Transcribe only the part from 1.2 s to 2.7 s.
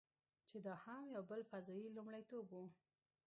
بل فضايي لومړیتوب و.